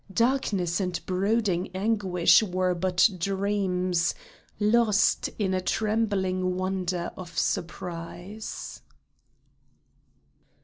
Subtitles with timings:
[0.11, 4.15] Darkness and brooding anguish were but dreams,
[4.59, 8.81] Lost in a trembling wonder of surprise